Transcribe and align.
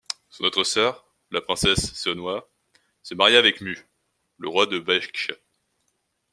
Son 0.31 0.45
autre 0.45 0.63
sœur, 0.63 1.05
la 1.29 1.41
princesse 1.41 1.93
Seonhwa 1.93 2.49
se 3.03 3.13
maria 3.13 3.37
avec 3.37 3.61
Mu, 3.61 3.77
le 4.39 4.47
roi 4.49 4.65
de 4.65 4.79
Baekje. 4.79 5.33